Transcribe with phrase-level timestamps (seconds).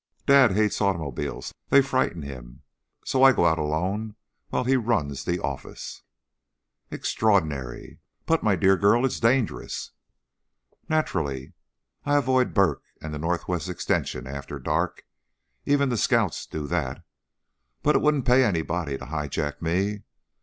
[0.25, 2.63] "Dad hates automobiles; they frighten him.
[3.05, 4.15] So I go out alone
[4.49, 6.01] while he runs the office."
[6.89, 7.99] "Extraordinary!
[8.25, 9.91] But, my dear girl, it's dangerous."
[10.89, 11.53] "Naturally,
[12.03, 15.05] I avoid 'Burk' and the Northwest Extension after dark
[15.67, 17.03] even the scouts do that.
[17.83, 20.01] But it wouldn't pay anybody to high jack me.